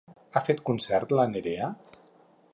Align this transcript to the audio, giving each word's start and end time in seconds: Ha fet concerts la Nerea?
Ha 0.33 0.41
fet 0.47 0.63
concerts 0.69 1.15
la 1.21 1.27
Nerea? 1.35 1.71